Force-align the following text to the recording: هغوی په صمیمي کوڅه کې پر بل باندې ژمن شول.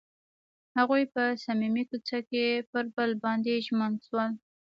هغوی 0.77 1.03
په 1.13 1.23
صمیمي 1.43 1.83
کوڅه 1.89 2.19
کې 2.29 2.45
پر 2.71 2.85
بل 2.95 3.09
باندې 3.23 3.63
ژمن 3.65 3.93
شول. 4.05 4.29